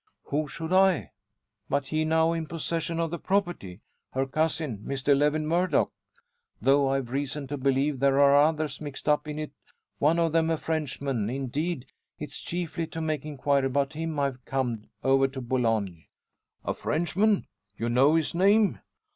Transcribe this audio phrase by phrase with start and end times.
[0.29, 1.11] "Who should I,
[1.69, 3.81] but he now in possession of the property
[4.13, 5.91] her cousin, Mr Lewin Murdock.
[6.59, 9.51] Though I've reason to believe there are others mixed up in it;
[9.99, 11.29] one of them a Frenchman.
[11.29, 11.85] Indeed,
[12.17, 16.05] it's chiefly to make inquiry about him I've come over to Boulogne."
[16.65, 17.45] "A Frenchman.
[17.77, 18.79] You know his name?"